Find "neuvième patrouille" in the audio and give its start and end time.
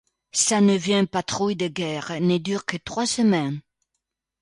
0.61-1.55